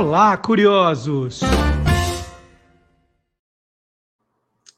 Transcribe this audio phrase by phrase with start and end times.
[0.00, 1.40] Olá, curiosos!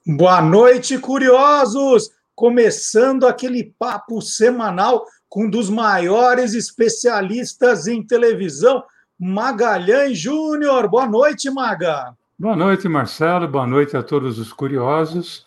[0.05, 2.11] Boa noite, curiosos!
[2.35, 8.83] Começando aquele papo semanal com um dos maiores especialistas em televisão,
[9.17, 10.89] Magalhães Júnior.
[10.89, 12.17] Boa noite, Maga.
[12.37, 13.47] Boa noite, Marcelo.
[13.47, 15.47] Boa noite a todos os curiosos.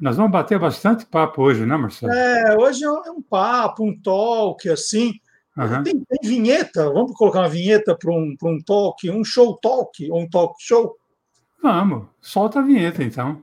[0.00, 2.10] Nós vamos bater bastante papo hoje, né, Marcelo?
[2.10, 5.12] É, hoje é um papo, um talk, assim.
[5.60, 5.82] Uhum.
[5.82, 6.90] Tem, tem, vinheta?
[6.90, 10.96] Vamos colocar uma vinheta para um, um talk, um show talk, ou um talk show?
[11.62, 13.42] Vamos, solta a vinheta então.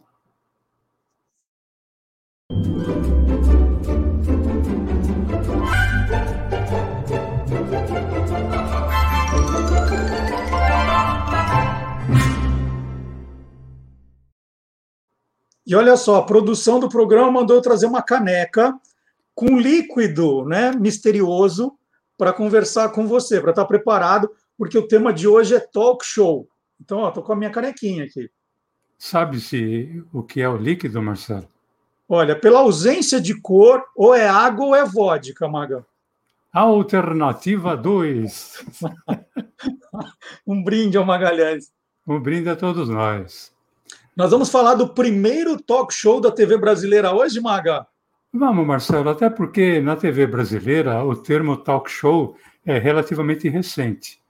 [15.64, 18.74] E olha só, a produção do programa mandou eu trazer uma caneca
[19.36, 21.77] com líquido né, misterioso
[22.18, 26.06] para conversar com você, para estar tá preparado, porque o tema de hoje é talk
[26.06, 26.48] show.
[26.82, 28.30] Então, estou com a minha canequinha aqui.
[28.98, 31.48] Sabe-se o que é o líquido, Marcelo?
[32.10, 35.86] Olha, pela ausência de cor, ou é água ou é vodka, Maga.
[36.52, 38.66] Alternativa 2.
[40.48, 41.72] um brinde ao Magalhães.
[42.08, 43.52] Um brinde a todos nós.
[44.16, 47.86] Nós vamos falar do primeiro talk show da TV brasileira hoje, Maga?
[48.34, 54.22] Vamos, Marcelo, até porque na TV brasileira o termo talk show é relativamente recente.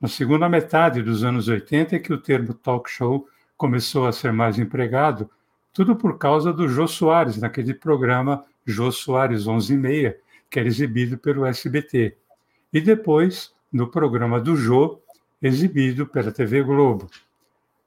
[0.00, 4.32] Na segunda metade dos anos 80 é que o termo talk show começou a ser
[4.32, 5.30] mais empregado,
[5.72, 10.18] tudo por causa do Jô Soares, naquele programa Jô Soares 11 e meia,
[10.50, 12.16] que era exibido pelo SBT.
[12.72, 15.00] E depois, no programa do Jô,
[15.40, 17.10] exibido pela TV Globo.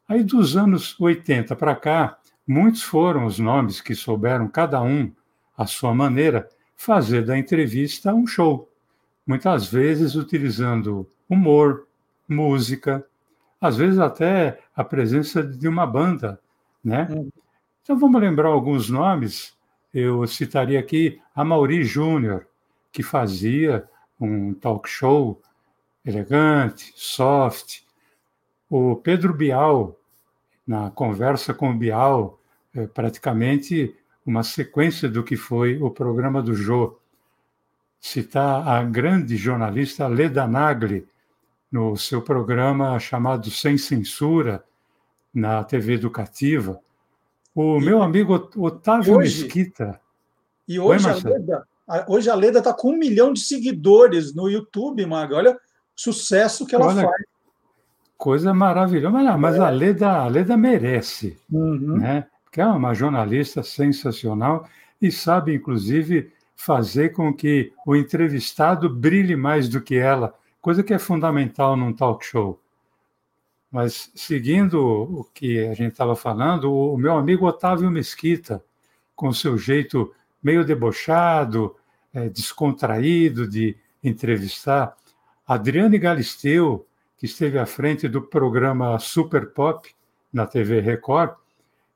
[0.07, 5.11] Aí, dos anos 80 para cá, muitos foram os nomes que souberam, cada um,
[5.57, 8.71] à sua maneira, fazer da entrevista um show.
[9.25, 11.87] Muitas vezes utilizando humor,
[12.27, 13.05] música,
[13.59, 16.39] às vezes até a presença de uma banda,
[16.83, 17.07] né?
[17.09, 17.29] Hum.
[17.81, 19.55] Então vamos lembrar alguns nomes.
[19.93, 22.45] Eu citaria aqui a Mauri Júnior,
[22.91, 23.87] que fazia
[24.19, 25.41] um talk show
[26.05, 27.81] elegante, soft,
[28.69, 29.97] o Pedro Bial,
[30.65, 32.39] na conversa com o Bial,
[32.75, 33.95] é praticamente
[34.27, 36.99] uma sequência do que foi o programa do Jô.
[37.99, 41.07] Citar a grande jornalista Leda Nagli,
[41.71, 44.63] no seu programa chamado Sem Censura,
[45.33, 46.79] na TV Educativa.
[47.55, 49.99] O e, meu amigo Otávio hoje, Mesquita.
[50.67, 51.67] E hoje Oi, a Leda,
[52.07, 55.37] hoje a Leda está com um milhão de seguidores no YouTube, Maga.
[55.37, 55.59] Olha o
[55.95, 57.23] sucesso que ela Olha, faz.
[58.17, 59.09] Coisa maravilhosa.
[59.09, 61.97] Mas, mas a, Leda, a Leda merece, uhum.
[61.97, 62.27] né?
[62.57, 64.67] Porque é uma jornalista sensacional
[64.99, 70.91] e sabe, inclusive, fazer com que o entrevistado brilhe mais do que ela, coisa que
[70.91, 72.59] é fundamental num talk show.
[73.71, 78.63] Mas, seguindo o que a gente estava falando, o meu amigo Otávio Mesquita,
[79.15, 81.75] com seu jeito meio debochado,
[82.11, 84.97] é, descontraído de entrevistar,
[85.45, 86.87] Adriane Galisteu,
[87.19, 89.87] que esteve à frente do programa Super Pop
[90.33, 91.35] na TV Record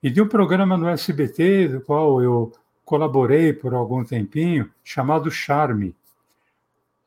[0.01, 2.51] e de um programa no SBT, do qual eu
[2.84, 5.95] colaborei por algum tempinho, chamado Charme.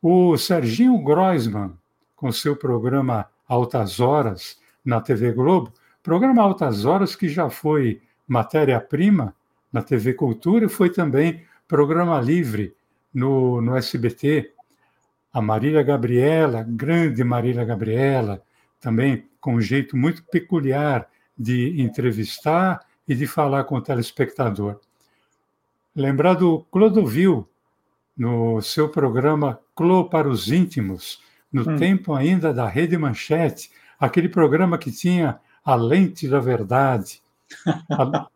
[0.01, 1.73] O Serginho Groisman,
[2.15, 5.73] com seu programa Altas Horas na TV Globo,
[6.03, 9.35] programa Altas Horas que já foi matéria-prima
[9.73, 12.75] na TV Cultura e foi também programa livre
[13.13, 14.55] no, no SBT
[15.35, 18.41] a Marília Gabriela, grande Marília Gabriela,
[18.81, 24.81] também com um jeito muito peculiar de entrevistar e de falar com o telespectador.
[25.95, 27.49] Lembrar do Clodovil,
[28.17, 31.21] no seu programa Clô para os Íntimos,
[31.53, 31.77] no hum.
[31.77, 37.23] tempo ainda da Rede Manchete, aquele programa que tinha a lente da verdade.
[37.91, 38.29] A,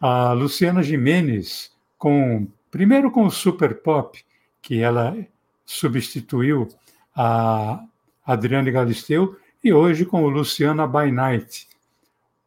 [0.00, 4.22] a Luciana Jimenez, com, primeiro com o Super Pop,
[4.60, 5.16] que ela
[5.64, 6.68] substituiu
[7.14, 7.84] a
[8.24, 11.68] Adriane Galisteu e hoje com o Luciana By Night.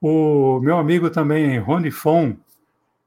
[0.01, 2.36] O meu amigo também, Rony Fon,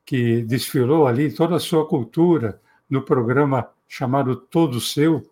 [0.07, 5.29] que desfilou ali toda a sua cultura no programa chamado Todo Seu,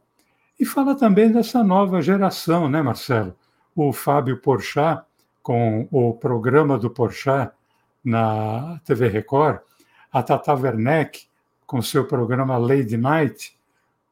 [0.59, 3.37] e fala também dessa nova geração, né, Marcelo?
[3.76, 5.05] O Fábio Porchat,
[5.41, 7.53] com o programa do Porchat
[8.05, 9.61] na TV Record,
[10.12, 11.26] a Tata Werneck,
[11.64, 13.56] com seu programa Lady Night,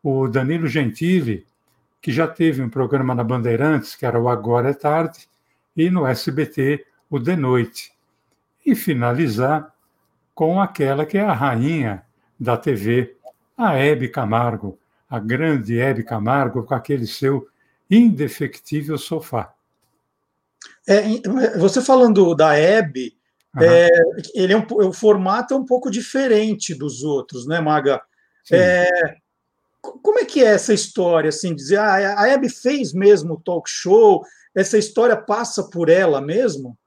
[0.02, 1.46] o Danilo Gentili,
[2.00, 5.28] que já teve um programa na Bandeirantes, que era o Agora é Tarde,
[5.76, 7.92] e no SBT, o De Noite.
[8.64, 9.74] E finalizar
[10.34, 12.04] com aquela que é a rainha
[12.38, 13.16] da TV,
[13.56, 14.78] a Hebe Camargo,
[15.08, 17.46] a grande Hebe Camargo, com aquele seu
[17.90, 19.52] indefectível sofá.
[20.88, 21.02] É,
[21.58, 23.14] você falando da Hebe,
[23.54, 23.62] uhum.
[23.62, 23.88] é,
[24.34, 28.00] ele é um, o formato é um pouco diferente dos outros, né, Maga?
[28.52, 28.88] É,
[29.80, 33.68] como é que é essa história, assim, dizer, ah, a Hebe fez mesmo o talk
[33.68, 34.22] show,
[34.54, 36.78] essa história passa por ela mesmo?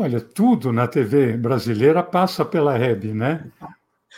[0.00, 3.50] Olha, tudo na TV brasileira passa pela Hebe, né?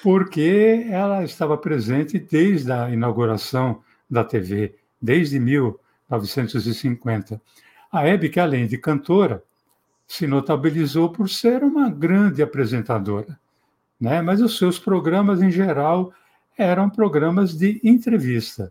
[0.02, 7.40] Porque ela estava presente desde a inauguração da TV, desde 1950.
[7.90, 9.42] A Hebe, que além de cantora,
[10.06, 13.40] se notabilizou por ser uma grande apresentadora,
[13.98, 14.20] né?
[14.20, 16.12] Mas os seus programas em geral
[16.58, 18.70] eram programas de entrevista.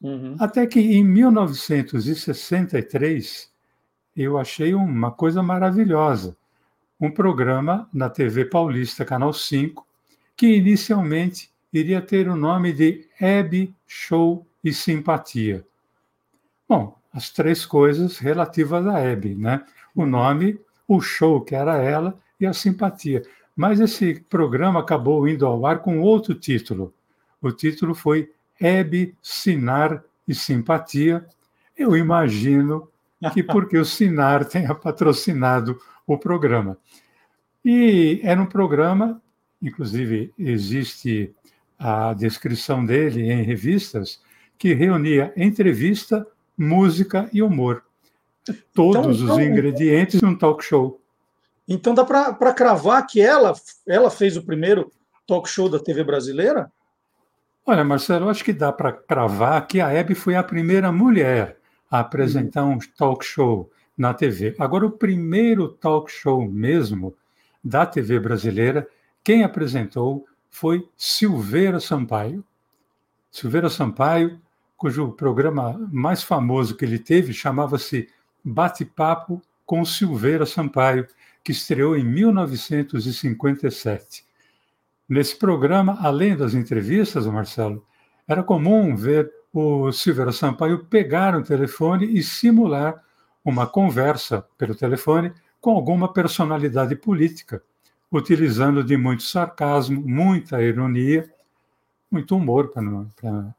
[0.00, 0.34] Uhum.
[0.40, 3.52] Até que em 1963
[4.16, 6.37] eu achei uma coisa maravilhosa.
[7.00, 9.86] Um programa na TV Paulista, Canal 5,
[10.36, 15.64] que inicialmente iria ter o nome de Hebe Show e Simpatia.
[16.68, 19.64] Bom, as três coisas relativas a Hebe, né?
[19.94, 23.22] O nome, o show que era ela e a simpatia.
[23.56, 26.94] Mas esse programa acabou indo ao ar com outro título.
[27.40, 28.30] O título foi
[28.60, 31.26] Hebe, Sinar e Simpatia.
[31.76, 32.88] Eu imagino
[33.32, 35.80] que porque o Sinar tenha patrocinado
[36.14, 36.78] o programa.
[37.64, 39.20] E era um programa,
[39.60, 41.34] inclusive existe
[41.78, 44.20] a descrição dele em revistas,
[44.56, 46.26] que reunia entrevista,
[46.56, 47.84] música e humor.
[48.74, 51.00] Todos então, os então, ingredientes de um talk show.
[51.68, 53.52] Então dá para cravar que ela,
[53.86, 54.90] ela fez o primeiro
[55.26, 56.72] talk show da TV brasileira?
[57.66, 61.58] Olha, Marcelo, acho que dá para cravar que a Hebe foi a primeira mulher
[61.90, 64.54] a apresentar um talk show na TV.
[64.58, 67.14] Agora, o primeiro talk show mesmo
[67.62, 68.88] da TV brasileira,
[69.24, 72.44] quem apresentou foi Silveira Sampaio.
[73.30, 74.40] Silveira Sampaio,
[74.76, 78.08] cujo programa mais famoso que ele teve chamava-se
[78.44, 81.06] Bate-Papo com Silveira Sampaio,
[81.42, 84.24] que estreou em 1957.
[85.08, 87.84] Nesse programa, além das entrevistas, Marcelo,
[88.26, 93.02] era comum ver o Silveira Sampaio pegar um telefone e simular
[93.48, 97.62] uma conversa pelo telefone com alguma personalidade política,
[98.10, 101.32] utilizando de muito sarcasmo, muita ironia,
[102.10, 103.54] muito humor, pra,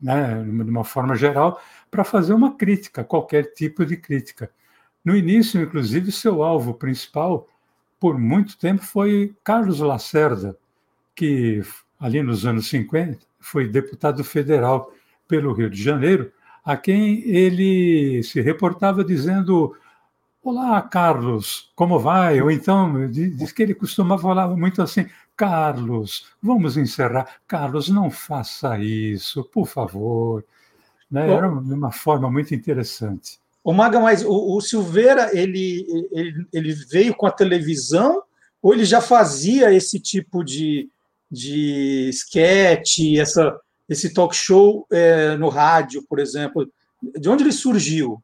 [0.00, 1.60] né, de uma forma geral,
[1.90, 4.50] para fazer uma crítica, qualquer tipo de crítica.
[5.04, 7.48] No início, inclusive, seu alvo principal
[8.00, 10.56] por muito tempo foi Carlos Lacerda,
[11.14, 11.62] que
[12.00, 14.92] ali nos anos 50 foi deputado federal
[15.28, 16.32] pelo Rio de Janeiro,
[16.64, 19.76] a quem ele se reportava dizendo:
[20.42, 22.40] Olá, Carlos, como vai?
[22.40, 25.06] Ou então, diz que ele costumava falar muito assim:
[25.36, 27.28] Carlos, vamos encerrar.
[27.46, 30.44] Carlos, não faça isso, por favor.
[31.10, 31.30] Né?
[31.30, 33.38] Era uma forma muito interessante.
[33.64, 38.22] O Maga, mas o, o Silveira, ele, ele, ele veio com a televisão
[38.60, 40.88] ou ele já fazia esse tipo de,
[41.30, 43.56] de sketch, essa,
[43.92, 46.68] esse talk show é, no rádio, por exemplo?
[47.02, 48.22] De onde ele surgiu?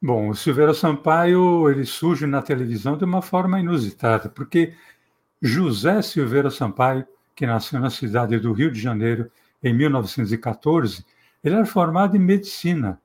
[0.00, 4.74] Bom, o Silveira Sampaio ele surge na televisão de uma forma inusitada, porque
[5.40, 9.30] José Silveira Sampaio, que nasceu na cidade do Rio de Janeiro
[9.62, 11.04] em 1914,
[11.42, 13.00] ele era formado em medicina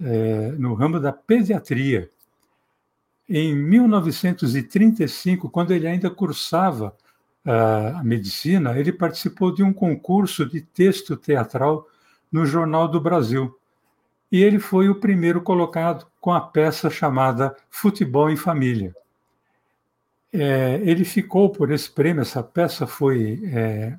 [0.00, 2.10] é, no ramo da pediatria.
[3.28, 6.96] Em 1935, quando ele ainda cursava
[7.50, 11.86] a medicina, ele participou de um concurso de texto teatral
[12.30, 13.56] no Jornal do Brasil.
[14.30, 18.94] E ele foi o primeiro colocado com a peça chamada Futebol em Família.
[20.32, 23.96] É, ele ficou por esse prêmio, essa peça foi é,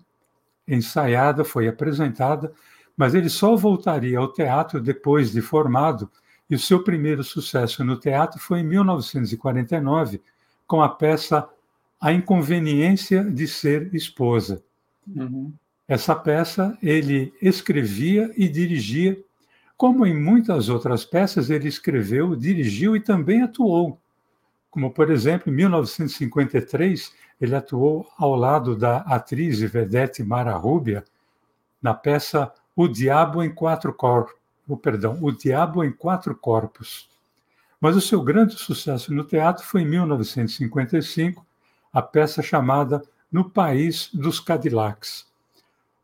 [0.68, 2.53] ensaiada, foi apresentada
[3.00, 6.12] mas ele só voltaria ao teatro depois de formado,
[6.50, 10.22] e o seu primeiro sucesso no teatro foi em 1949,
[10.68, 11.48] com a peça
[12.00, 14.63] A Inconveniência de Ser Esposa.
[15.08, 15.53] Uhum.
[15.88, 19.18] Essa peça ele escrevia e dirigia,
[19.75, 24.00] como em muitas outras peças, ele escreveu, dirigiu e também atuou.
[24.70, 31.03] Como, por exemplo, em 1953, ele atuou ao lado da atriz vedete Mara Rubia
[31.82, 34.36] na peça o Diabo em Quatro Corpos,
[34.68, 37.10] oh, perdão, O Diabo em Quatro Corpos.
[37.79, 41.46] Mas o seu grande sucesso no teatro foi em 1955,
[41.91, 45.27] a peça chamada No País dos Cadillacs.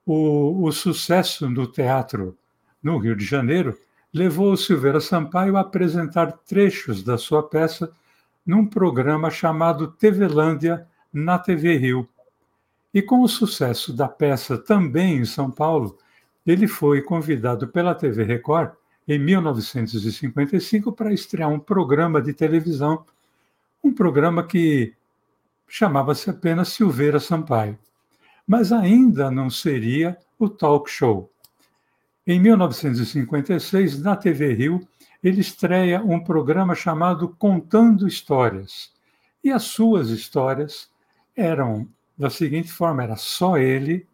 [0.05, 2.37] O, o sucesso no teatro
[2.81, 3.77] no Rio de Janeiro
[4.13, 7.91] levou o Silveira Sampaio a apresentar trechos da sua peça
[8.45, 12.07] num programa chamado TVlândia na TV Rio.
[12.93, 15.97] E com o sucesso da peça também em São Paulo,
[16.45, 18.71] ele foi convidado pela TV Record,
[19.07, 23.05] em 1955 para estrear um programa de televisão,
[23.83, 24.94] um programa que
[25.67, 27.77] chamava-se apenas Silveira Sampaio.
[28.47, 31.31] Mas ainda não seria o talk show.
[32.27, 34.87] Em 1956, na TV Rio,
[35.23, 38.91] ele estreia um programa chamado Contando Histórias.
[39.43, 40.89] E as suas histórias
[41.35, 44.07] eram da seguinte forma: era só ele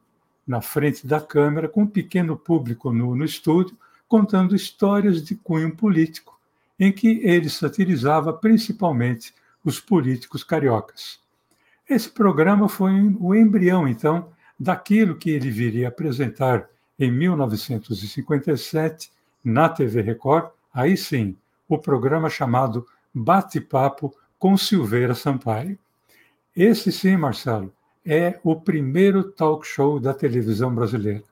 [0.45, 3.77] na frente da câmera, com um pequeno público no, no estúdio,
[4.07, 6.37] contando histórias de cunho político,
[6.79, 11.19] em que ele satirizava principalmente os políticos cariocas.
[11.91, 19.11] Esse programa foi o embrião, então, daquilo que ele viria apresentar em 1957
[19.43, 21.35] na TV Record, aí sim,
[21.67, 25.77] o programa chamado Bate-Papo com Silveira Sampaio.
[26.55, 27.73] Esse sim, Marcelo,
[28.05, 31.25] é o primeiro talk show da televisão brasileira.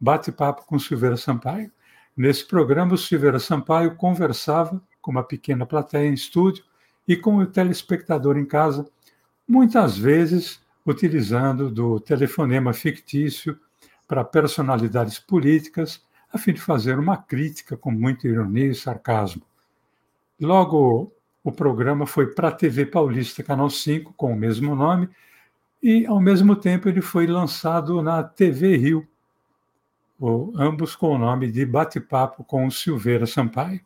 [0.00, 1.70] Bate-papo com Silveira Sampaio.
[2.16, 6.64] Nesse programa, o Silveira Sampaio conversava com uma pequena plateia em estúdio
[7.06, 8.90] e com o telespectador em casa,
[9.50, 13.58] muitas vezes utilizando do telefonema fictício
[14.06, 19.42] para personalidades políticas, a fim de fazer uma crítica com muita ironia e sarcasmo.
[20.40, 25.08] Logo, o programa foi para a TV Paulista Canal 5, com o mesmo nome,
[25.82, 29.08] e, ao mesmo tempo, ele foi lançado na TV Rio,
[30.54, 33.80] ambos com o nome de Bate-Papo com Silveira Sampaio.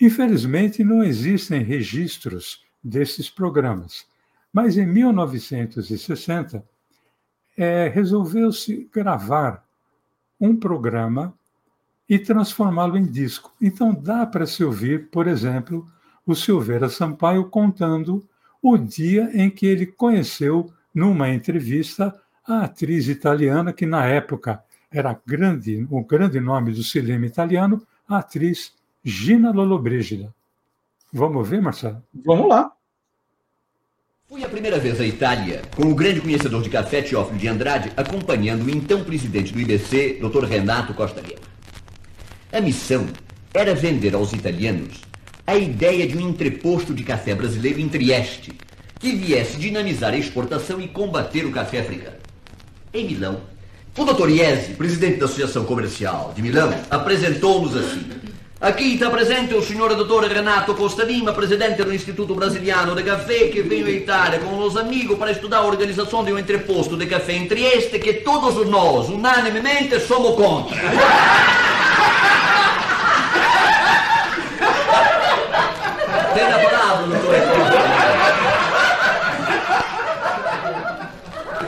[0.00, 4.08] Infelizmente, não existem registros desses programas,
[4.52, 6.64] mas em 1960
[7.56, 9.64] é, resolveu-se gravar
[10.40, 11.34] um programa
[12.08, 13.52] e transformá-lo em disco.
[13.60, 15.86] Então dá para se ouvir, por exemplo,
[16.26, 18.26] o Silveira Sampaio contando
[18.62, 22.14] o dia em que ele conheceu numa entrevista,
[22.46, 28.18] a atriz italiana, que na época era grande, o grande nome do cinema italiano, a
[28.18, 30.34] atriz Gina Lollobrigida.
[31.12, 32.02] Vamos ver, Marcelo?
[32.12, 32.72] Vamos lá.
[34.30, 37.90] Fui a primeira vez à Itália com o grande conhecedor de café Teófilo de Andrade,
[37.96, 40.44] acompanhando o então presidente do IBC, Dr.
[40.44, 41.40] Renato Costa Lima.
[42.52, 43.08] A missão
[43.52, 45.00] era vender aos italianos
[45.44, 48.52] a ideia de um entreposto de café brasileiro em Trieste,
[49.00, 52.18] que viesse dinamizar a exportação e combater o café africano.
[52.94, 53.40] Em Milão,
[53.98, 54.28] o Dr.
[54.28, 58.08] Iesi, presidente da Associação Comercial de Milão, apresentou-nos assim.
[58.60, 60.30] Aqui está presente o senhor Dr.
[60.30, 64.76] Renato Costa Lima, presidente do Instituto Brasiliano de Café, que veio à Itália com os
[64.76, 69.08] amigos para estudar a organização de um entreposto de café em Trieste que todos nós,
[69.08, 70.76] unanimemente, somos contra.
[76.34, 77.34] Tem a palavra, doutor.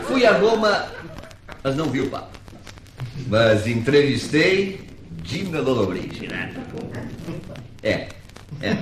[0.08, 0.84] Fui a Roma,
[1.64, 2.28] mas não vi o Papa.
[3.28, 4.91] Mas entrevistei
[5.22, 6.50] Dina Lollobrigida.
[7.82, 8.08] É,
[8.60, 8.76] é.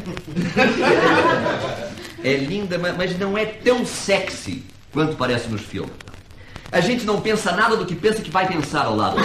[2.23, 5.93] É linda, mas não é tão sexy quanto parece nos filmes.
[6.73, 9.17] A gente não pensa nada do que pensa que vai pensar ao lado.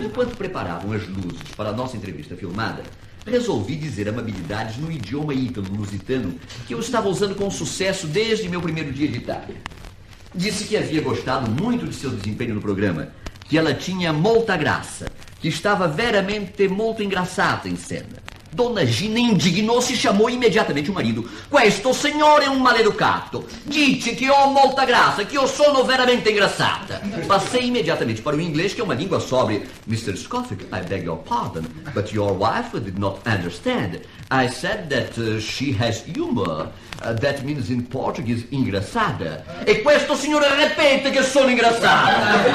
[0.00, 2.82] Enquanto preparavam as luzes para a nossa entrevista filmada,
[3.24, 6.34] resolvi dizer amabilidades no idioma ítalo-lusitano
[6.66, 9.56] que eu estava usando com sucesso desde meu primeiro dia de Itália.
[10.34, 13.08] Disse que havia gostado muito de seu desempenho no programa,
[13.48, 15.06] que ela tinha muita graça,
[15.40, 18.26] que estava veramente muito engraçada em cena.
[18.56, 21.28] Dona Gina indignou-se e chamou imediatamente o marido.
[21.50, 23.46] Questo signore è un maleducato.
[23.64, 27.02] Dice che ho molta graça, que eu sono veramente engraçada.
[27.26, 29.62] Passei imediatamente para o inglês, que é uma língua sóbria.
[29.86, 30.16] Mr.
[30.16, 34.00] Scofield, I beg your pardon, but your wife did not understand.
[34.30, 36.72] I said that uh, she has humor.
[37.02, 39.44] Uh, that means in Portuguese engraçada.
[39.66, 42.46] E questo signore repete que sono engraçada.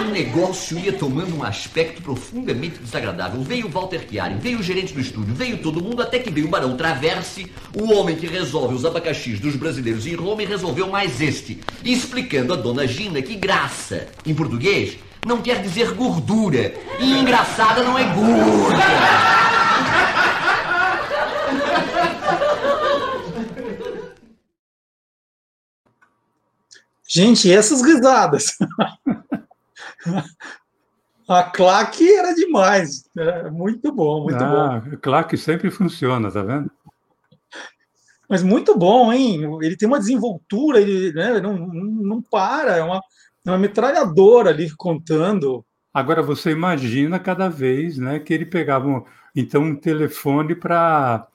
[0.00, 3.42] O negócio ia tomando um aspecto profundamente desagradável.
[3.42, 6.50] Veio Walter Chiari, veio o gerente do estúdio, veio todo mundo, até que veio o
[6.50, 11.20] Barão Traverse, o homem que resolve os abacaxis dos brasileiros em Roma e resolveu mais
[11.20, 16.74] este, explicando a dona Gina que graça, em português, não quer dizer gordura.
[16.98, 19.53] E engraçada não é gorda.
[27.08, 28.56] Gente, essas risadas.
[31.28, 33.04] A claque era demais.
[33.16, 34.96] É muito bom, muito ah, bom.
[35.00, 36.70] Claque sempre funciona, tá vendo?
[38.28, 39.42] Mas muito bom, hein?
[39.62, 43.00] Ele tem uma desenvoltura, ele né, não, não para, é uma,
[43.44, 45.64] é uma metralhadora ali contando.
[45.92, 49.04] Agora você imagina cada vez né, que ele pegava um,
[49.36, 51.26] então um telefone para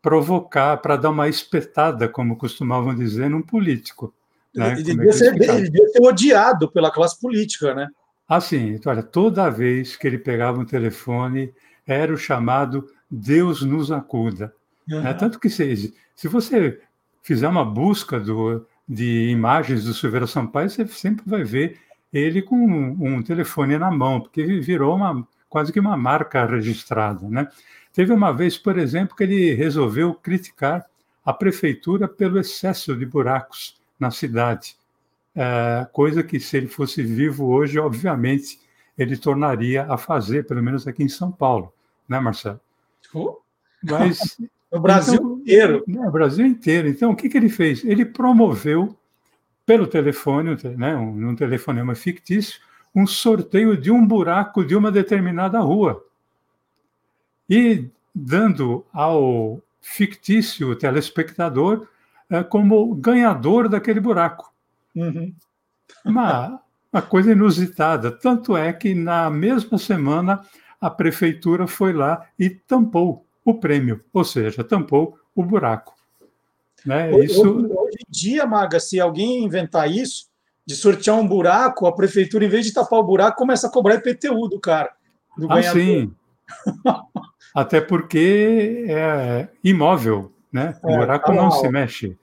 [0.00, 4.14] provocar, para dar uma espetada, como costumavam dizer, num político.
[4.58, 4.72] Né?
[4.72, 7.88] Ele, devia ser, ele devia ser odiado pela classe política, né?
[8.28, 11.52] Assim, então, olha, toda vez que ele pegava um telefone,
[11.86, 14.52] era o chamado Deus nos acuda.
[14.90, 15.06] Uhum.
[15.06, 16.80] É, tanto que se, se você
[17.22, 21.78] fizer uma busca do, de imagens do Silveira Sampaio, você sempre vai ver
[22.12, 27.26] ele com um, um, telefone na mão, porque virou uma, quase que uma marca registrada.
[27.28, 27.48] Né?
[27.92, 30.84] Teve uma vez, por exemplo, que ele resolveu criticar
[31.24, 34.76] a prefeitura pelo excesso de buracos na cidade,
[35.34, 38.60] é, coisa que, se ele fosse vivo hoje, obviamente,
[38.96, 41.72] ele tornaria a fazer, pelo menos aqui em São Paulo,
[42.08, 42.60] né, Marcelo?
[43.82, 44.36] Mas
[44.70, 45.84] no Brasil então, inteiro.
[45.86, 46.88] No Brasil inteiro.
[46.88, 47.84] Então, o que, que ele fez?
[47.84, 48.96] Ele promoveu
[49.64, 52.60] pelo telefone, né, um, um telefonema fictício,
[52.94, 56.04] um sorteio de um buraco de uma determinada rua.
[57.48, 61.88] E dando ao fictício telespectador é,
[62.48, 64.52] como ganhador daquele buraco.
[64.94, 65.34] Uhum.
[66.04, 66.60] Uma,
[66.92, 68.10] uma coisa inusitada.
[68.10, 70.44] Tanto é que, na mesma semana,
[70.80, 75.94] a prefeitura foi lá e tampou o prêmio, ou seja, tampou o buraco.
[76.84, 77.10] Né?
[77.24, 77.40] Isso...
[77.40, 80.28] Hoje, hoje em dia, Maga, se alguém inventar isso,
[80.66, 83.94] de sortear um buraco, a prefeitura, em vez de tapar o buraco, começa a cobrar
[83.94, 84.92] IPTU do cara.
[85.36, 86.12] Do ah, sim.
[87.54, 90.78] Até porque é imóvel, né?
[90.82, 92.16] O é, buraco tá não se mexe.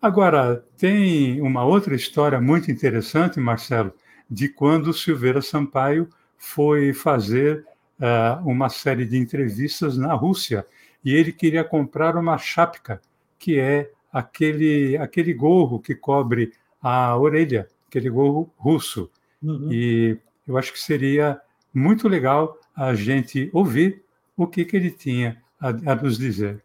[0.00, 3.92] Agora, tem uma outra história muito interessante, Marcelo,
[4.30, 7.64] de quando Silveira Sampaio foi fazer
[7.98, 10.64] uh, uma série de entrevistas na Rússia
[11.04, 13.00] e ele queria comprar uma chapka,
[13.38, 19.10] que é aquele, aquele gorro que cobre a orelha, aquele gorro russo.
[19.42, 19.68] Uhum.
[19.72, 21.40] E eu acho que seria
[21.74, 24.02] muito legal a gente ouvir
[24.36, 26.62] o que, que ele tinha a, a nos dizer.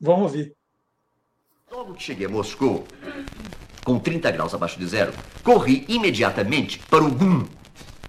[0.00, 0.52] Vamos ouvir.
[1.70, 2.86] Logo que cheguei a Moscou,
[3.84, 5.12] com 30 graus abaixo de zero,
[5.42, 7.46] corri imediatamente para o GUM,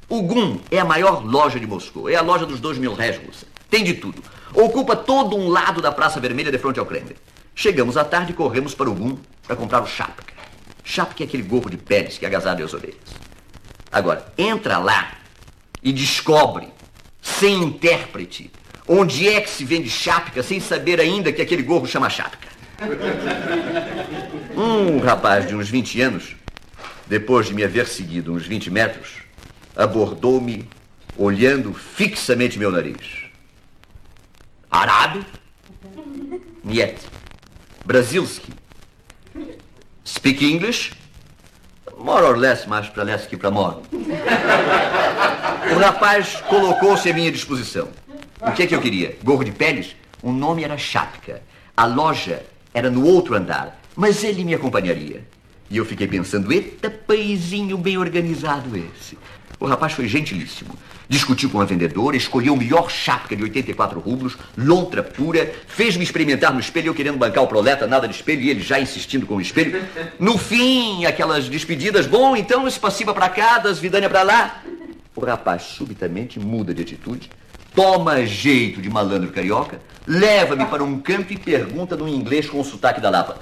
[0.09, 2.09] o GUM é a maior loja de Moscou.
[2.09, 3.19] É a loja dos dois mil réis,
[3.69, 4.23] Tem de tudo.
[4.53, 7.15] Ocupa todo um lado da Praça Vermelha de frente ao Kremlin.
[7.53, 10.33] Chegamos à tarde e corremos para o GUM para comprar o Chapka.
[10.81, 12.95] Chapka é aquele gorro de peles que agasalha as orelhas.
[13.91, 15.17] Agora, entra lá
[15.83, 16.69] e descobre,
[17.21, 18.49] sem intérprete,
[18.87, 22.47] onde é que se vende chapka sem saber ainda que aquele gorro chama chapka.
[24.57, 26.35] Um rapaz de uns 20 anos,
[27.05, 29.09] depois de me haver seguido uns 20 metros,
[29.75, 30.67] abordou-me,
[31.15, 33.25] olhando fixamente meu nariz.
[34.71, 35.23] Arábio?
[36.63, 36.97] Niet.
[37.85, 38.51] Brasilski?
[40.03, 40.93] Speak English?
[41.95, 43.77] More or less, mais para leste que para more.
[45.75, 47.89] O rapaz colocou-se à minha disposição.
[48.47, 49.17] O que é que eu queria?
[49.23, 49.95] Gorro de peles?
[50.21, 51.41] O nome era Chapka.
[51.75, 55.23] A loja era no outro andar, mas ele me acompanharia.
[55.69, 59.17] E eu fiquei pensando, eita paizinho bem organizado esse.
[59.59, 60.77] O rapaz foi gentilíssimo.
[61.09, 66.53] Discutiu com a vendedora, escolheu o melhor chapca de 84 rublos, lontra pura, fez-me experimentar
[66.53, 69.35] no espelho, eu querendo bancar o proleta, nada de espelho, e ele já insistindo com
[69.35, 69.83] o espelho.
[70.19, 74.63] No fim, aquelas despedidas, bom, então esse passiva para cá, das vidânia para lá.
[75.15, 77.29] O rapaz subitamente muda de atitude,
[77.77, 82.63] toma jeito de malandro carioca, leva-me para um canto e pergunta no inglês com o
[82.63, 83.37] sotaque da Lapa.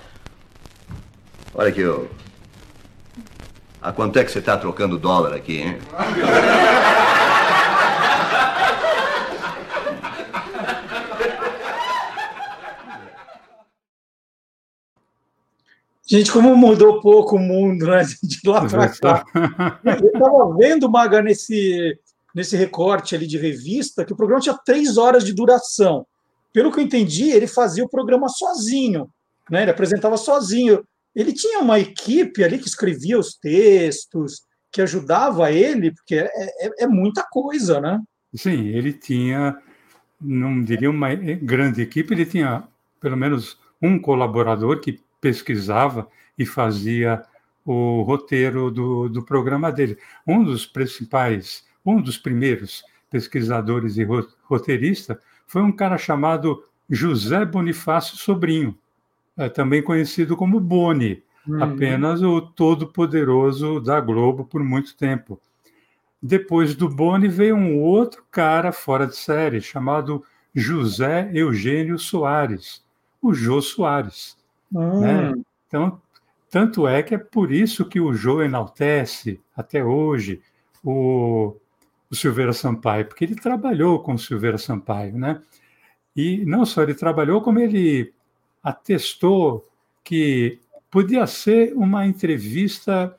[1.54, 2.12] Olha aqui, eu...
[3.82, 5.78] A quanto é que você está trocando dólar aqui, hein?
[16.06, 18.04] Gente, como mudou pouco o mundo, né?
[18.22, 19.24] De lá para cá.
[19.86, 21.98] Eu estava vendo, Maga, nesse,
[22.36, 26.06] nesse recorte ali de revista, que o programa tinha três horas de duração.
[26.52, 29.10] Pelo que eu entendi, ele fazia o programa sozinho,
[29.50, 29.62] né?
[29.62, 30.86] Ele apresentava sozinho.
[31.16, 36.30] Ele tinha uma equipe ali que escrevia os textos, que ajudava ele, porque é,
[36.68, 38.02] é, é muita coisa, né?
[38.36, 39.58] Sim, ele tinha,
[40.20, 42.68] não diria uma grande equipe, ele tinha
[43.00, 47.24] pelo menos um colaborador que pesquisava e fazia
[47.66, 49.98] o roteiro do, do programa dele.
[50.28, 54.08] Um dos principais, um dos primeiros pesquisadores e
[54.44, 58.78] roteirista foi um cara chamado José Bonifácio Sobrinho,
[59.38, 61.64] é também conhecido como Boni, uhum.
[61.64, 65.40] apenas o todo-poderoso da Globo por muito tempo.
[66.22, 72.84] Depois do Boni veio um outro cara fora de série, chamado José Eugênio Soares,
[73.22, 74.38] o Jô Soares.
[74.72, 75.02] Uhum.
[75.02, 75.34] Né?
[75.68, 76.02] Então,
[76.50, 80.42] tanto é que é por isso que o Jô enaltece até hoje
[80.84, 81.56] o,
[82.10, 85.42] o Silveira Sampaio, porque ele trabalhou com o Silveira Sampaio, né?
[86.16, 88.14] E não só ele trabalhou, como ele
[88.64, 89.68] atestou
[90.04, 93.16] que podia ser uma entrevista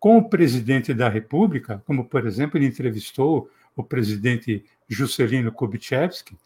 [0.00, 6.36] com o presidente da República, como, por exemplo, ele entrevistou o presidente Juscelino Kubitschek,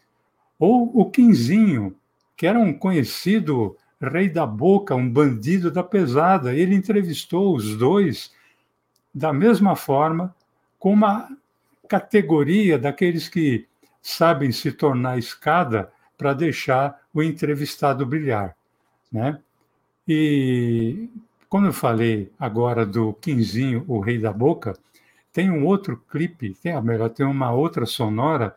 [0.59, 1.95] ou o Quinzinho,
[2.35, 6.53] que era um conhecido rei da boca, um bandido da pesada.
[6.53, 8.31] Ele entrevistou os dois
[9.13, 10.35] da mesma forma,
[10.79, 11.29] com uma
[11.93, 13.67] categoria daqueles que
[14.01, 18.55] sabem se tornar escada para deixar o entrevistado brilhar,
[19.11, 19.39] né?
[20.07, 21.07] E
[21.47, 24.75] quando eu falei agora do Quinzinho, o Rei da Boca,
[25.31, 28.55] tem um outro clipe, tem, melhor, tem uma outra sonora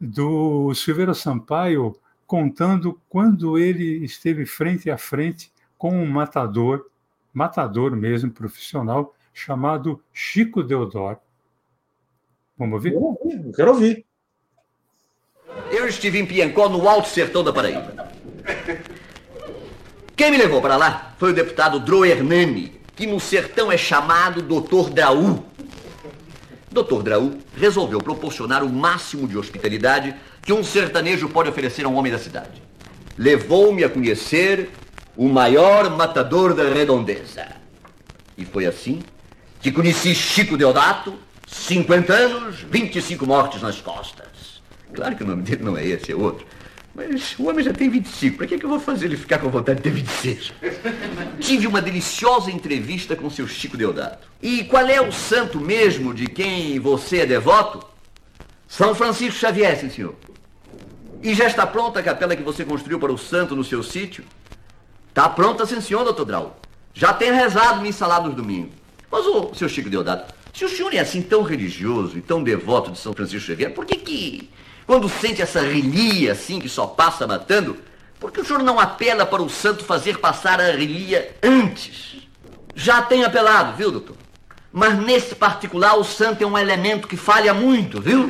[0.00, 6.86] do Silveira Sampaio contando quando ele esteve frente a frente com um matador,
[7.34, 11.18] matador mesmo, profissional, chamado Chico Deodoro.
[12.60, 12.90] Vamos ouvir?
[12.90, 13.52] Quero ouvir.
[13.56, 14.06] Quero ouvir.
[15.70, 18.12] Eu estive em Piancó, no Alto Sertão da Paraíba.
[20.14, 24.42] Quem me levou para lá foi o deputado Dro Hernani, que no sertão é chamado
[24.42, 25.42] Doutor Draú.
[26.70, 31.96] Doutor Draú resolveu proporcionar o máximo de hospitalidade que um sertanejo pode oferecer a um
[31.96, 32.62] homem da cidade.
[33.16, 34.70] Levou-me a conhecer
[35.16, 37.46] o maior matador da redondeza.
[38.36, 39.00] E foi assim
[39.62, 41.18] que conheci Chico Deodato,
[41.50, 44.62] 50 anos, 25 mortes nas costas.
[44.94, 46.46] Claro que o nome dele não é esse, é outro.
[46.94, 49.38] Mas o homem já tem 25, para que, é que eu vou fazer ele ficar
[49.38, 50.52] com vontade de ter 26?
[51.40, 54.28] Tive uma deliciosa entrevista com seu Chico Deodato.
[54.40, 57.84] E qual é o santo mesmo de quem você é devoto?
[58.66, 60.14] São Francisco Xavier, sim senhor.
[61.22, 64.24] E já está pronta a capela que você construiu para o santo no seu sítio?
[65.08, 66.60] Está pronta, sim senhor, doutor Drau.
[66.94, 68.72] Já tem rezado me salado nos domingos.
[69.10, 72.90] Mas o seu Chico Deodato, se o senhor é assim tão religioso e tão devoto
[72.90, 74.50] de São Francisco Xavier, por que que
[74.86, 77.76] quando sente essa relia assim que só passa matando,
[78.18, 82.16] por que o senhor não apela para o santo fazer passar a relia antes?
[82.74, 84.16] Já tem apelado, viu, doutor?
[84.72, 88.28] Mas nesse particular o santo é um elemento que falha muito, viu?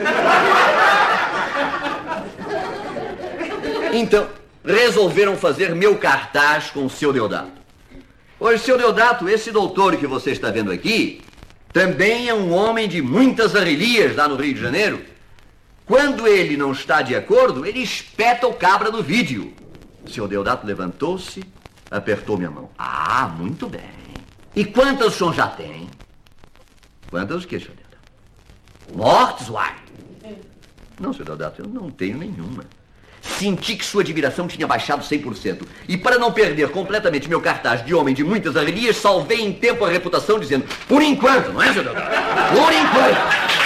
[3.92, 4.28] Então,
[4.64, 7.60] resolveram fazer meu cartaz com o seu Deodato.
[8.38, 11.20] Hoje, seu Deodato, esse doutor que você está vendo aqui,
[11.72, 15.10] também é um homem de muitas arrelias lá no Rio de Janeiro
[15.90, 19.52] quando ele não está de acordo, ele espeta o cabra no vídeo.
[20.06, 21.42] Senhor Deodato levantou-se,
[21.90, 22.70] apertou minha mão.
[22.78, 23.90] Ah, muito bem.
[24.54, 25.90] E quantas o senhor já tem?
[27.10, 27.98] Quantas o que, senhor Deodato?
[28.94, 29.74] Mortes, uai.
[31.00, 32.64] Não, senhor Deodato, eu não tenho nenhuma.
[33.20, 35.62] Senti que sua admiração tinha baixado 100%.
[35.88, 39.84] E para não perder completamente meu cartaz de homem de muitas arrelias, salvei em tempo
[39.84, 42.10] a reputação dizendo, por enquanto, não é, senhor Deodato?
[42.54, 43.60] Por enquanto.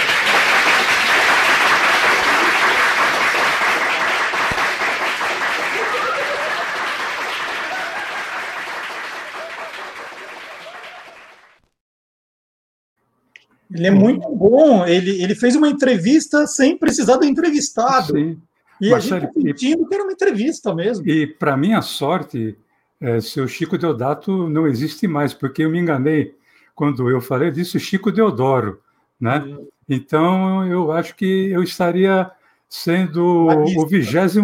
[13.75, 14.85] Ele é muito bom.
[14.85, 18.13] Ele, ele fez uma entrevista sem precisar do entrevistado.
[18.13, 18.37] Sim.
[18.81, 21.07] E Mas, a gente está sentindo que era uma entrevista mesmo.
[21.07, 22.57] E, para minha sorte,
[22.99, 26.35] é, seu Chico Deodato não existe mais, porque eu me enganei
[26.73, 28.81] quando eu falei disso, Chico Deodoro.
[29.19, 29.57] Né?
[29.87, 32.29] Então, eu acho que eu estaria
[32.67, 34.35] sendo o 26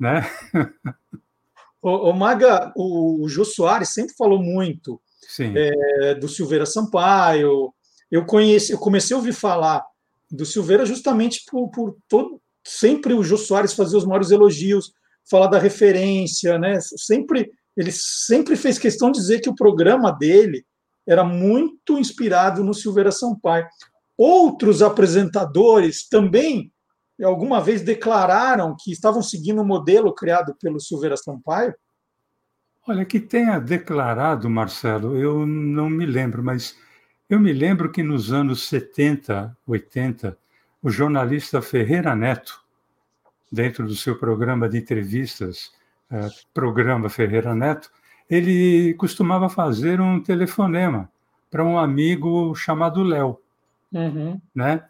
[0.00, 0.26] né?
[1.82, 5.00] o, o Maga, o, o Jô Soares sempre falou muito
[5.38, 7.72] é, do Silveira Sampaio,
[8.10, 9.82] eu conheci, eu comecei a ouvir falar
[10.30, 14.92] do Silveira justamente por, por todo, sempre o Jô Soares fazia os maiores elogios,
[15.28, 16.78] falar da referência, né?
[16.80, 20.64] Sempre ele sempre fez questão de dizer que o programa dele
[21.06, 23.66] era muito inspirado no Silveira Sampaio.
[24.16, 26.70] Outros apresentadores também
[27.22, 31.74] alguma vez declararam que estavam seguindo o modelo criado pelo Silveira Sampaio?
[32.86, 36.76] Olha, que tenha declarado, Marcelo, eu não me lembro, mas
[37.30, 40.36] eu me lembro que nos anos 70, 80,
[40.82, 42.62] o jornalista Ferreira Neto,
[43.50, 45.72] dentro do seu programa de entrevistas,
[46.10, 47.90] eh, programa Ferreira Neto,
[48.28, 51.10] ele costumava fazer um telefonema
[51.50, 53.38] para um amigo chamado Léo,
[53.92, 54.40] uhum.
[54.54, 54.84] né?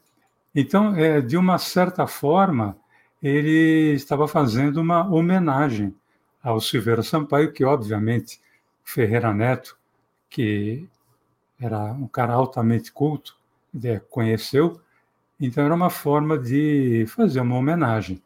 [0.55, 2.77] Então, é, de uma certa forma,
[3.23, 5.95] ele estava fazendo uma homenagem
[6.43, 8.41] ao Silveira Sampaio, que obviamente
[8.85, 9.77] Ferreira Neto,
[10.29, 10.89] que
[11.61, 13.37] era um cara altamente culto,
[13.73, 14.81] né, conheceu,
[15.45, 18.23] então era uma forma de fazer uma homenagem.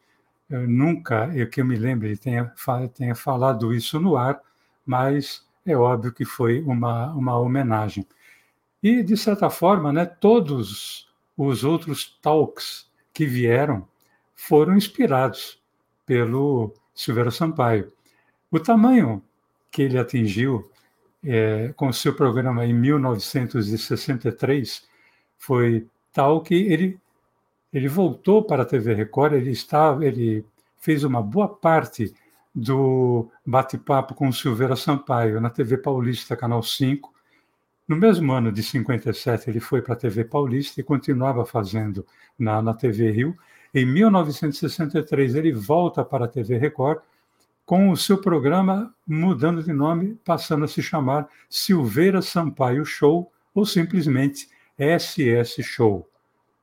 [0.51, 2.53] Eu nunca, eu que eu me lembro, ele tenha,
[2.95, 4.39] tenha falado isso no ar,
[4.85, 8.07] mas é óbvio que foi uma, uma homenagem.
[8.83, 13.89] E, de certa forma, né, todos os outros talks que vieram
[14.35, 15.59] foram inspirados
[16.05, 17.91] pelo Silveira Sampaio.
[18.51, 19.23] O tamanho
[19.71, 20.71] que ele atingiu
[21.25, 24.87] é, com seu programa em 1963
[25.39, 27.01] foi tal que ele
[27.77, 30.47] ele voltou para a TV Record, ele estava, ele
[30.79, 32.15] fez uma boa parte
[32.55, 37.13] do bate-papo com Silveira Sampaio na TV Paulista, Canal 5.
[37.87, 42.07] No mesmo ano de 57, ele foi para a TV Paulista e continuava fazendo
[42.39, 43.37] na, na TV Rio.
[43.75, 47.01] Em 1963, ele volta para a TV Record
[47.67, 53.67] com o seu programa mudando de nome, passando a se chamar Silveira Sampaio Show ou
[53.67, 56.09] simplesmente SS Show.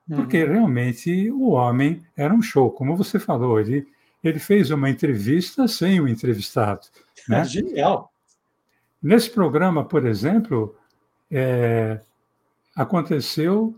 [0.07, 0.51] Porque uhum.
[0.51, 3.87] realmente o homem era um show, como você falou, ele,
[4.23, 6.87] ele fez uma entrevista sem o entrevistado.
[7.27, 7.39] Né?
[7.39, 8.11] É genial.
[9.01, 10.75] Nesse programa, por exemplo,
[11.31, 12.01] é,
[12.75, 13.75] aconteceu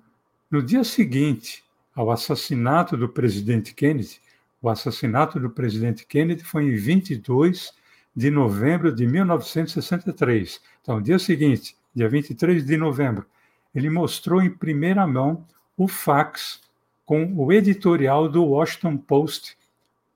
[0.49, 1.63] no dia seguinte
[1.95, 4.19] ao assassinato do presidente Kennedy.
[4.61, 7.71] O assassinato do presidente Kennedy foi em 22
[8.15, 10.61] de novembro de 1963.
[10.81, 13.25] Então, dia seguinte, dia 23 de novembro,
[13.73, 15.45] ele mostrou em primeira mão
[15.77, 16.61] o fax
[17.05, 19.57] com o editorial do Washington Post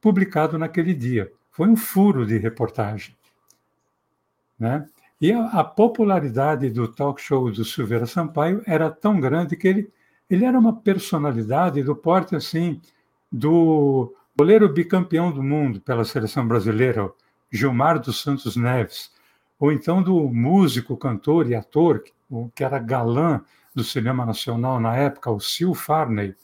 [0.02, 1.32] publicado naquele dia.
[1.52, 3.16] Foi um furo de reportagem.
[4.58, 4.88] Né?
[5.22, 9.92] E a, a, popularidade do talk show do Silveira Sampaio era tão grande que ele,
[10.30, 12.82] ele era uma personalidade do porte assim
[13.32, 17.12] do goleiro bicampeão do mundo pela seleção brasileira,
[17.52, 19.12] Gilmar dos Santos Neves,
[19.60, 22.04] ou então do músico, cantor e ator,
[22.56, 23.42] que era galã
[23.76, 26.36] do cinema nacional na época, o Sil Farney,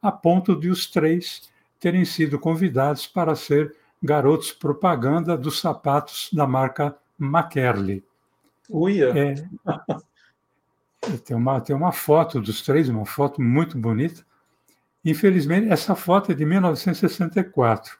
[0.00, 6.46] a ponto de os três terem sido convidados para ser garotos propaganda dos sapatos da
[6.46, 8.04] marca McKerley.
[8.68, 9.12] Uia!
[9.16, 9.34] É,
[11.18, 14.24] tem, uma, tem uma foto dos três, uma foto muito bonita.
[15.04, 17.98] Infelizmente, essa foto é de 1964.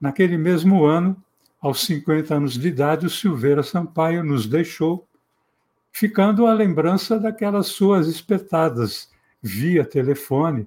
[0.00, 1.16] Naquele mesmo ano,
[1.60, 5.06] aos 50 anos de idade, o Silveira Sampaio nos deixou
[5.92, 9.10] ficando a lembrança daquelas suas espetadas
[9.42, 10.66] via telefone,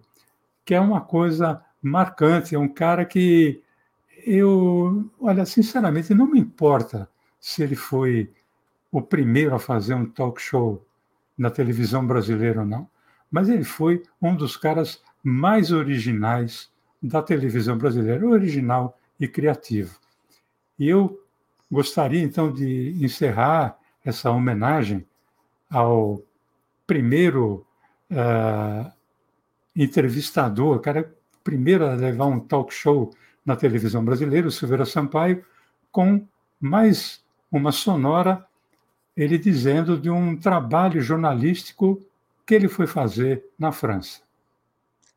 [0.65, 3.61] que é uma coisa marcante, é um cara que
[4.25, 7.09] eu, olha, sinceramente, não me importa
[7.39, 8.31] se ele foi
[8.91, 10.85] o primeiro a fazer um talk show
[11.37, 12.87] na televisão brasileira ou não,
[13.29, 19.97] mas ele foi um dos caras mais originais da televisão brasileira, original e criativo.
[20.79, 21.19] E eu
[21.71, 25.05] gostaria então de encerrar essa homenagem
[25.73, 26.21] ao
[26.85, 27.65] primeiro
[28.11, 28.91] uh,
[29.75, 31.11] entrevistador, cara,
[31.43, 33.11] primeiro a levar um talk show
[33.43, 35.43] na televisão brasileira, o Silveira Sampaio,
[35.91, 36.25] com
[36.61, 38.45] mais uma sonora,
[39.17, 41.99] ele dizendo de um trabalho jornalístico
[42.45, 44.21] que ele foi fazer na França.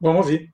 [0.01, 0.53] Vamos ouvir.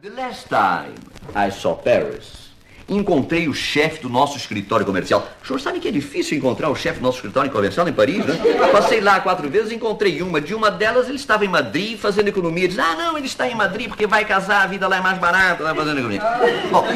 [0.00, 0.94] The last time
[1.34, 2.47] I saw Paris,
[2.88, 5.28] encontrei o chefe do nosso escritório comercial.
[5.42, 8.24] O senhor sabe que é difícil encontrar o chefe do nosso escritório comercial em Paris,
[8.24, 8.34] né?
[8.72, 10.40] Passei lá quatro vezes, encontrei uma.
[10.40, 12.66] De uma delas, ele estava em Madrid fazendo economia.
[12.66, 15.18] Diz, ah, não, ele está em Madrid porque vai casar, a vida lá é mais
[15.18, 16.22] barata, lá fazendo economia.
[16.70, 16.86] Bom,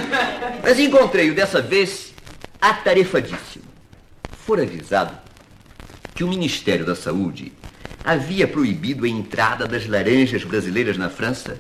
[0.62, 2.14] mas encontrei-o dessa vez
[2.61, 3.64] atarefadíssimo.
[4.46, 5.16] Fora avisado
[6.14, 7.52] que o Ministério da Saúde
[8.05, 11.57] havia proibido a entrada das laranjas brasileiras na França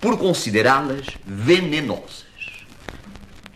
[0.00, 2.23] por considerá-las venenosas.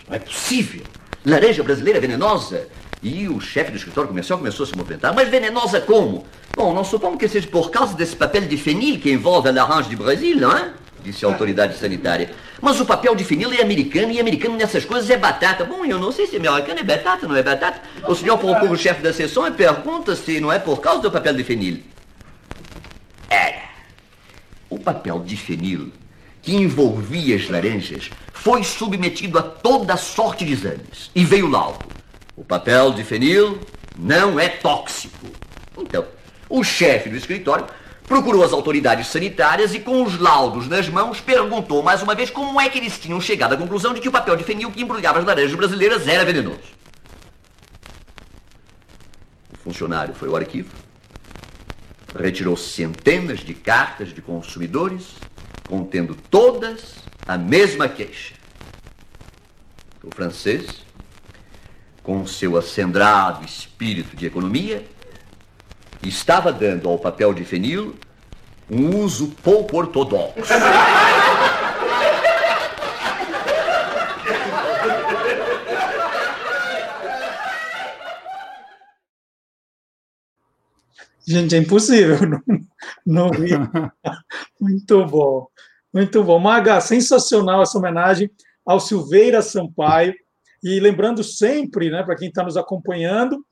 [0.09, 0.83] Não é possível.
[1.25, 2.69] Laranja brasileira venenosa?
[3.03, 5.15] E o chefe do escritório comercial começou a se movimentar.
[5.15, 6.27] Mas venenosa como?
[6.57, 9.89] Bom, não suponho que seja por causa desse papel de fenil que envolve a laranja
[9.89, 10.73] de Brasil, não é?
[11.05, 12.31] Disse a autoridade sanitária.
[12.61, 15.65] Mas o papel de fenil é americano e americano nessas coisas é batata.
[15.65, 17.81] Bom, eu não sei se americano é batata, não é batata.
[18.09, 21.11] O senhor procura o chefe da sessão e pergunta se não é por causa do
[21.11, 21.81] papel de fenil.
[23.31, 23.63] Era.
[24.69, 25.93] O papel de fenil
[26.49, 31.85] que envolvia as laranjas foi submetido a toda sorte de exames e veio laudo.
[32.35, 33.61] O papel de fenil
[33.99, 35.27] não é tóxico.
[35.77, 36.07] Então,
[36.49, 37.67] o chefe do escritório
[38.07, 42.59] procurou as autoridades sanitárias e, com os laudos nas mãos, perguntou mais uma vez como
[42.59, 45.19] é que eles tinham chegado à conclusão de que o papel de fenil que embrulhava
[45.19, 46.79] as laranjas brasileiras era venenoso.
[49.53, 50.71] O funcionário foi ao arquivo,
[52.19, 55.28] retirou centenas de cartas de consumidores
[55.69, 58.35] contendo todas a mesma queixa.
[60.03, 60.67] O francês,
[62.03, 64.85] com seu acendrado espírito de economia,
[66.03, 67.95] estava dando ao papel de fenil
[68.71, 70.35] um uso pouco ortodoxo.
[81.27, 82.43] Gente, é impossível não,
[83.05, 83.59] não rir.
[84.61, 85.47] Muito bom,
[85.93, 86.39] muito bom.
[86.39, 88.31] Maga, sensacional essa homenagem
[88.67, 90.15] ao Silveira Sampaio.
[90.63, 93.45] E lembrando sempre, né, para quem está nos acompanhando,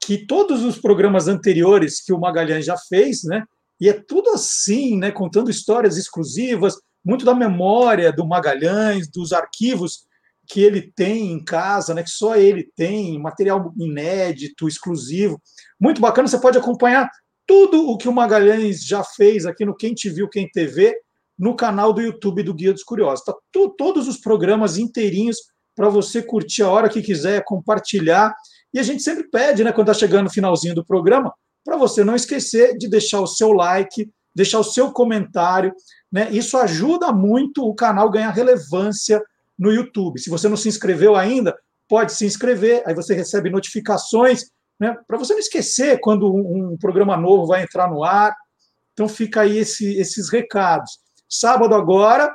[0.00, 3.44] que todos os programas anteriores que o Magalhães já fez, né?
[3.80, 5.10] E é tudo assim, né?
[5.10, 6.74] Contando histórias exclusivas,
[7.04, 10.06] muito da memória do Magalhães, dos arquivos
[10.46, 12.02] que ele tem em casa, né?
[12.02, 15.40] Que só ele tem, material inédito, exclusivo,
[15.80, 16.28] muito bacana.
[16.28, 17.08] Você pode acompanhar
[17.46, 20.94] tudo o que o Magalhães já fez aqui no Quem Te Viu, Quem TV,
[21.38, 23.24] no canal do YouTube do Guia dos Curiosos.
[23.24, 23.34] Tá
[23.76, 25.38] todos os programas inteirinhos
[25.74, 28.34] para você curtir a hora que quiser, compartilhar.
[28.72, 31.32] E a gente sempre pede, né, quando está chegando no finalzinho do programa,
[31.64, 35.72] para você não esquecer de deixar o seu like, deixar o seu comentário.
[36.10, 36.28] Né?
[36.30, 39.22] Isso ajuda muito o canal ganhar relevância
[39.58, 40.20] no YouTube.
[40.20, 41.56] Se você não se inscreveu ainda,
[41.88, 44.96] pode se inscrever, aí você recebe notificações, né?
[45.06, 48.34] para você não esquecer quando um, programa novo vai entrar no ar.
[48.92, 50.98] Então fica aí esse, esses recados.
[51.28, 52.34] Sábado agora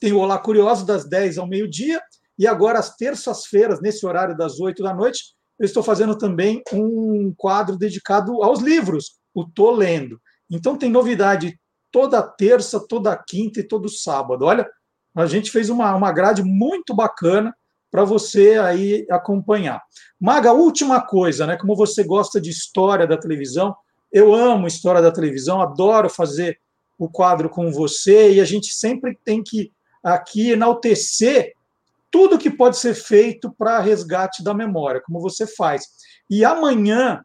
[0.00, 2.00] tem o Olá Curioso das 10 ao meio-dia,
[2.38, 7.34] e agora às terças-feiras, nesse horário das 8 da noite, eu estou fazendo também um
[7.36, 10.20] quadro dedicado aos livros, o Tô Lendo.
[10.48, 11.58] Então tem novidade
[11.90, 14.44] toda terça, toda quinta e todo sábado.
[14.44, 14.68] Olha,
[15.16, 17.52] a gente fez uma, uma grade muito bacana
[17.90, 19.82] para você aí acompanhar.
[20.20, 21.56] Maga, última coisa, né?
[21.56, 23.74] Como você gosta de história da televisão,
[24.12, 26.58] eu amo história da televisão, adoro fazer
[26.98, 29.72] o quadro com você e a gente sempre tem que
[30.02, 31.52] aqui enaltecer
[32.10, 35.84] tudo que pode ser feito para resgate da memória, como você faz.
[36.28, 37.22] E amanhã,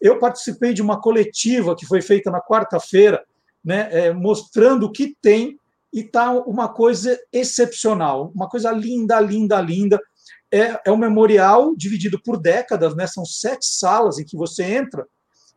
[0.00, 3.24] Eu participei de uma coletiva que foi feita na quarta-feira,
[3.64, 5.58] né, é, mostrando o que tem
[5.92, 10.00] e está uma coisa excepcional, uma coisa linda, linda, linda.
[10.52, 13.06] É, é um memorial dividido por décadas, né?
[13.06, 15.06] São sete salas em que você entra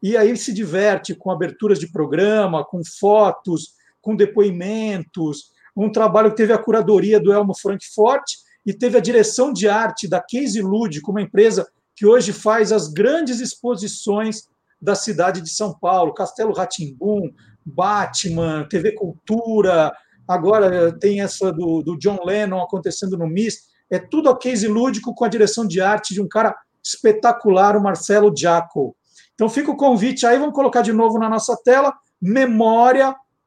[0.01, 5.51] e aí se diverte com aberturas de programa, com fotos, com depoimentos.
[5.75, 8.23] Um trabalho que teve a curadoria do Elmo Frankfurt
[8.65, 12.87] e teve a direção de arte da Case Lud, uma empresa que hoje faz as
[12.87, 14.43] grandes exposições
[14.81, 17.29] da cidade de São Paulo, Castelo Ratimbum,
[17.63, 19.91] Batman, TV Cultura,
[20.27, 25.13] agora tem essa do, do John Lennon acontecendo no MIS, é tudo a case lúdico
[25.13, 28.95] com a direção de arte de um cara espetacular, o Marcelo Giaco.
[29.35, 31.93] Então fica o convite aí, vamos colocar de novo na nossa tela,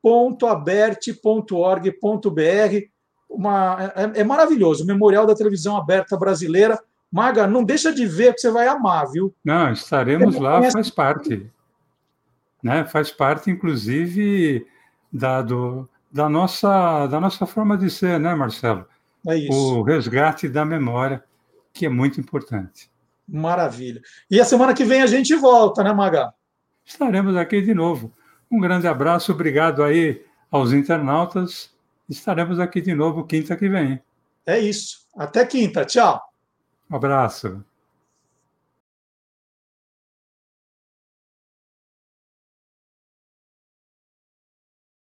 [0.04, 2.88] memoria.aberte.org.br.
[3.28, 6.80] Uma, é, é, maravilhoso, Memorial da Televisão Aberta Brasileira.
[7.10, 9.34] Maga, não deixa de ver, que você vai amar, viu?
[9.44, 11.50] Não, estaremos lá, faz parte.
[12.62, 12.84] Né?
[12.84, 14.66] Faz parte, inclusive,
[15.12, 18.86] da, do, da nossa, da nossa forma de ser, né, Marcelo?
[19.26, 19.52] É isso.
[19.52, 21.24] O resgate da memória,
[21.72, 22.90] que é muito importante.
[23.26, 24.02] Maravilha.
[24.30, 26.32] E a semana que vem a gente volta, né, Maga?
[26.84, 28.12] Estaremos aqui de novo.
[28.54, 31.74] Um grande abraço, obrigado aí aos internautas.
[32.08, 34.00] Estaremos aqui de novo quinta que vem.
[34.46, 35.08] É isso.
[35.16, 35.84] Até quinta.
[35.84, 36.22] Tchau.
[36.88, 37.64] Um abraço.